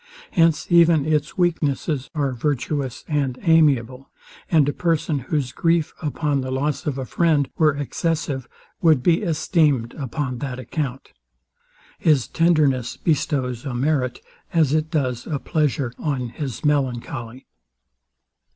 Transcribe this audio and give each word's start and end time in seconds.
Hence 0.31 0.65
even 0.71 1.05
its 1.05 1.37
weaknesses 1.37 2.09
are 2.15 2.33
virtuous 2.33 3.05
and 3.07 3.37
amiable; 3.43 4.09
and 4.49 4.67
a 4.67 4.73
person, 4.73 5.19
whose 5.19 5.51
grief 5.51 5.93
upon 6.01 6.41
the 6.41 6.49
loss 6.49 6.87
of 6.87 6.97
a 6.97 7.05
friend 7.05 7.47
were 7.59 7.77
excessive, 7.77 8.49
would 8.81 9.03
be 9.03 9.21
esteemed 9.21 9.93
upon 9.93 10.39
that 10.39 10.57
account. 10.57 11.13
His 11.99 12.27
tenderness 12.27 12.97
bestows 12.97 13.63
a 13.63 13.75
merit, 13.75 14.21
as 14.51 14.73
it 14.73 14.89
does 14.89 15.27
a 15.27 15.37
pleasure, 15.37 15.93
on 15.99 16.29
his 16.29 16.65
melancholy. 16.65 17.45